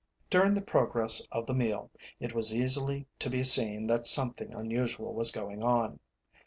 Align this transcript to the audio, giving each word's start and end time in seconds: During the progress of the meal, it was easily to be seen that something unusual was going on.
During 0.31 0.55
the 0.55 0.63
progress 0.63 1.27
of 1.31 1.45
the 1.45 1.53
meal, 1.53 1.91
it 2.19 2.33
was 2.33 2.55
easily 2.55 3.05
to 3.19 3.29
be 3.29 3.43
seen 3.43 3.85
that 3.85 4.07
something 4.07 4.51
unusual 4.51 5.13
was 5.13 5.29
going 5.29 5.61
on. 5.61 5.99